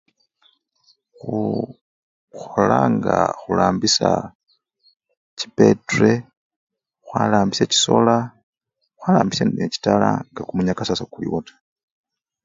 Khu! 1.17 1.39
khulanga! 2.39 3.19
khurambidya 3.39 4.11
chibetule, 5.37 6.13
khwarambisya 7.05 7.65
chisoola, 7.71 8.15
khwarambisya 8.99 9.43
ne 9.45 9.65
chitala 9.73 10.09
nga 10.29 10.41
kumunyakasa 10.47 10.99
sekuliwo 10.99 11.39
taa. 11.47 11.59